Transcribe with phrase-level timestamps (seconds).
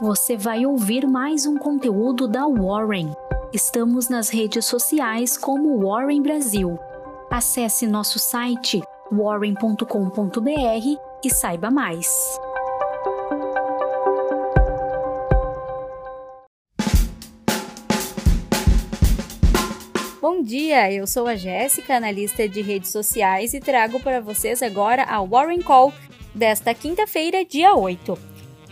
[0.00, 3.12] você vai ouvir mais um conteúdo da Warren.
[3.52, 6.78] Estamos nas redes sociais como Warren Brasil.
[7.30, 8.80] Acesse nosso site
[9.12, 9.84] warren.com.br
[11.22, 12.08] e saiba mais.
[20.22, 25.04] Bom dia, eu sou a Jéssica, analista de redes sociais, e trago para vocês agora
[25.04, 25.92] a Warren Call
[26.34, 28.29] desta quinta-feira, dia 8.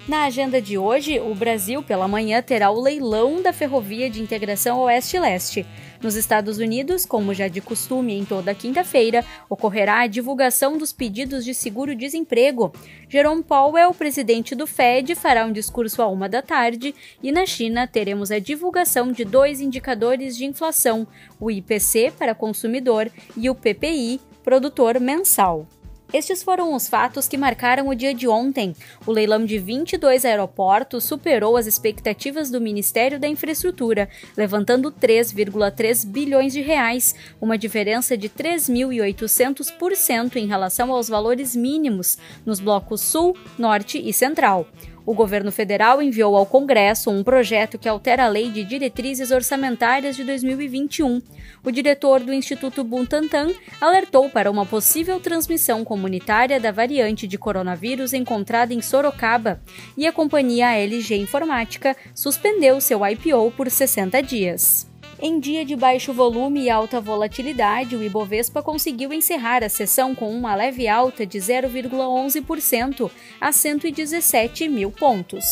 [0.08, 4.80] Na agenda de hoje, o Brasil, pela manhã, terá o leilão da Ferrovia de Integração
[4.80, 5.66] Oeste-Leste.
[6.00, 11.44] Nos Estados Unidos, como já de costume em toda quinta-feira, ocorrerá a divulgação dos pedidos
[11.44, 12.72] de seguro-desemprego.
[13.06, 17.86] Jerome Powell, presidente do Fed, fará um discurso à uma da tarde e na China
[17.86, 21.06] teremos a divulgação de dois indicadores de inflação,
[21.38, 25.66] o IPC para consumidor e o PPI, produtor mensal.
[26.10, 28.74] Estes foram os fatos que marcaram o dia de ontem.
[29.06, 36.54] O leilão de 22 aeroportos superou as expectativas do Ministério da Infraestrutura, levantando 3,3 bilhões
[36.54, 44.00] de reais, uma diferença de 3.800% em relação aos valores mínimos nos blocos Sul, Norte
[44.02, 44.66] e Central.
[45.08, 50.14] O governo federal enviou ao Congresso um projeto que altera a Lei de Diretrizes Orçamentárias
[50.14, 51.22] de 2021.
[51.64, 53.48] O diretor do Instituto Butantan
[53.80, 59.62] alertou para uma possível transmissão comunitária da variante de coronavírus encontrada em Sorocaba
[59.96, 64.86] e a companhia LG Informática suspendeu seu IPO por 60 dias.
[65.20, 70.30] Em dia de baixo volume e alta volatilidade, o Ibovespa conseguiu encerrar a sessão com
[70.30, 75.44] uma leve alta de 0,11% a 117 mil pontos.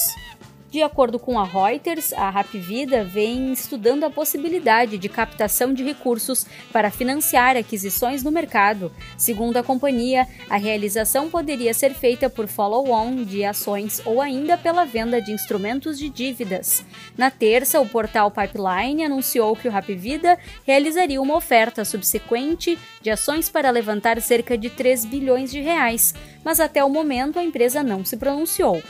[0.77, 6.45] De acordo com a Reuters, a Rapvida vem estudando a possibilidade de captação de recursos
[6.71, 8.93] para financiar aquisições no mercado.
[9.17, 14.85] Segundo a companhia, a realização poderia ser feita por follow-on de ações ou ainda pela
[14.85, 16.85] venda de instrumentos de dívidas.
[17.17, 23.49] Na terça, o portal Pipeline anunciou que o Rapvida realizaria uma oferta subsequente de ações
[23.49, 26.15] para levantar cerca de 3 bilhões de reais,
[26.45, 28.83] mas até o momento a empresa não se pronunciou.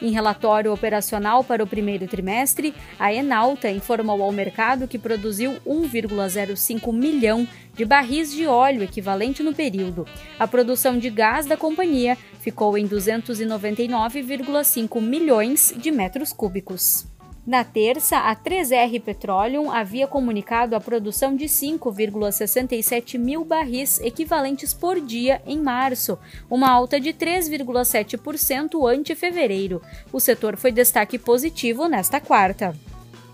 [0.00, 6.92] Em relatório operacional para o primeiro trimestre, a Enalta informou ao mercado que produziu 1,05
[6.92, 10.06] milhão de barris de óleo equivalente no período.
[10.38, 17.17] A produção de gás da companhia ficou em 299,5 milhões de metros cúbicos.
[17.48, 25.00] Na terça, a 3R Petroleum havia comunicado a produção de 5,67 mil barris equivalentes por
[25.00, 26.18] dia em março,
[26.50, 29.80] uma alta de 3,7% ante fevereiro.
[30.12, 32.76] O setor foi destaque positivo nesta quarta.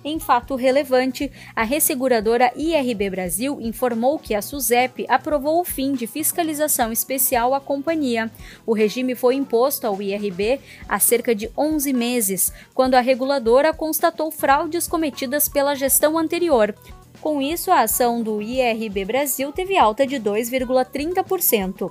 [0.05, 6.07] Em fato relevante, a resseguradora IRB Brasil informou que a SUSEP aprovou o fim de
[6.07, 8.31] fiscalização especial à companhia.
[8.67, 14.31] O regime foi imposto ao IRB há cerca de 11 meses, quando a reguladora constatou
[14.31, 16.75] fraudes cometidas pela gestão anterior.
[17.23, 21.91] Com isso, a ação do IRB Brasil teve alta de 2,30%.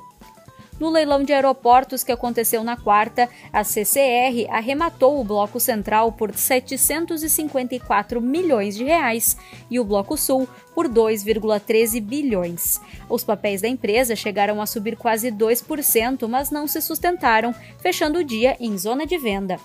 [0.83, 6.35] No leilão de aeroportos que aconteceu na quarta, a CCR arrematou o Bloco Central por
[6.35, 9.37] 754 milhões de reais
[9.71, 10.45] e o Bloco Sul
[10.75, 12.81] por 2,13 bilhões.
[13.07, 18.23] Os papéis da empresa chegaram a subir quase 2%, mas não se sustentaram, fechando o
[18.23, 19.57] dia em zona de venda.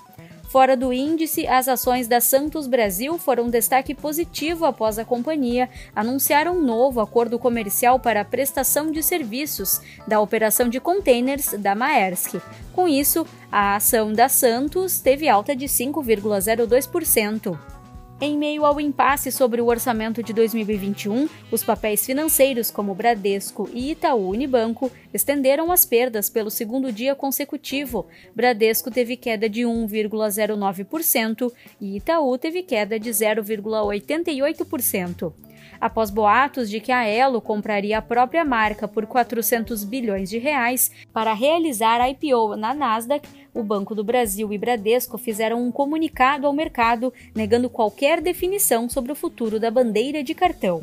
[0.49, 6.49] Fora do índice, as ações da Santos Brasil foram destaque positivo após a companhia anunciar
[6.49, 12.41] um novo acordo comercial para a prestação de serviços da operação de containers da Maersk.
[12.73, 17.78] Com isso, a ação da Santos teve alta de 5,02%.
[18.21, 23.93] Em meio ao impasse sobre o orçamento de 2021, os papéis financeiros como Bradesco e
[23.93, 28.09] Itaú Unibanco estenderam as perdas pelo segundo dia consecutivo.
[28.35, 35.33] Bradesco teve queda de 1,09% e Itaú teve queda de 0,88%
[35.81, 40.91] após boatos de que a Elo compraria a própria marca por 400 bilhões de reais
[41.13, 46.47] para realizar a IPO na Nasdaq, o Banco do Brasil e Bradesco fizeram um comunicado
[46.47, 50.83] ao mercado negando qualquer definição sobre o futuro da bandeira de cartão.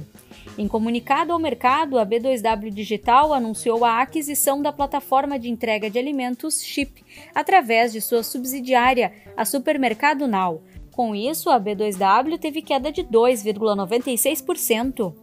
[0.58, 6.00] Em comunicado ao mercado, a B2W Digital anunciou a aquisição da plataforma de entrega de
[6.00, 7.04] alimentos Chip
[7.34, 10.62] através de sua subsidiária, a Supermercado Now.
[10.96, 15.14] Com isso, a B2W teve queda de 2,96%.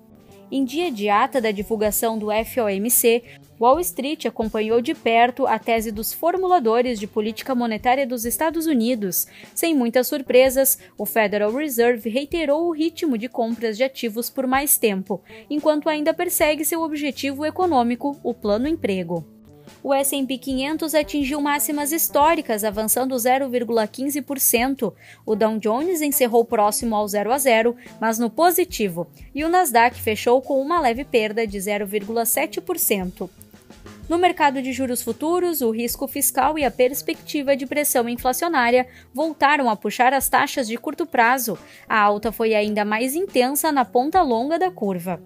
[0.50, 3.22] Em dia de ata da divulgação do FOMC,
[3.58, 9.26] Wall Street acompanhou de perto a tese dos formuladores de política monetária dos Estados Unidos.
[9.54, 14.76] Sem muitas surpresas, o Federal Reserve reiterou o ritmo de compras de ativos por mais
[14.76, 19.31] tempo, enquanto ainda persegue seu objetivo econômico, o plano emprego.
[19.82, 24.92] O S&P 500 atingiu máximas históricas, avançando 0,15%.
[25.26, 30.00] O Dow Jones encerrou próximo ao 0 a 0, mas no positivo, e o Nasdaq
[30.00, 33.28] fechou com uma leve perda de 0,7%.
[34.08, 39.70] No mercado de juros futuros, o risco fiscal e a perspectiva de pressão inflacionária voltaram
[39.70, 41.58] a puxar as taxas de curto prazo.
[41.88, 45.22] A alta foi ainda mais intensa na ponta longa da curva.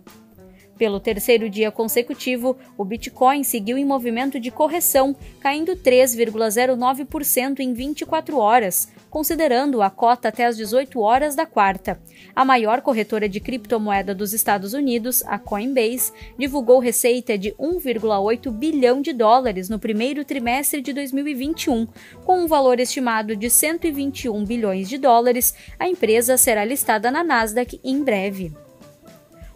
[0.78, 8.38] Pelo terceiro dia consecutivo, o Bitcoin seguiu em movimento de correção, caindo 3,09% em 24
[8.38, 11.98] horas, considerando a cota até as 18 horas da quarta.
[12.34, 19.00] A maior corretora de criptomoeda dos Estados Unidos, a Coinbase, divulgou receita de 1,8 bilhão
[19.00, 21.88] de dólares no primeiro trimestre de 2021,
[22.26, 25.54] com um valor estimado de 121 bilhões de dólares.
[25.78, 28.65] A empresa será listada na Nasdaq em breve.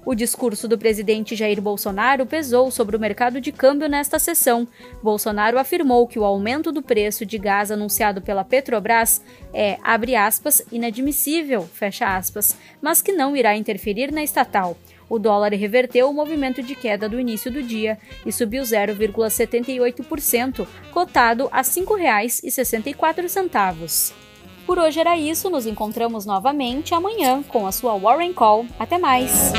[0.05, 4.67] O discurso do presidente Jair Bolsonaro pesou sobre o mercado de câmbio nesta sessão.
[5.03, 9.21] Bolsonaro afirmou que o aumento do preço de gás anunciado pela Petrobras
[9.53, 14.75] é, abre aspas, inadmissível, fecha aspas, mas que não irá interferir na estatal.
[15.09, 21.49] O dólar reverteu o movimento de queda do início do dia e subiu 0,78%, cotado
[21.53, 24.30] a R$ 5,64.
[24.67, 28.67] Por hoje era isso, nos encontramos novamente amanhã com a sua Warren Call.
[28.79, 29.53] Até mais!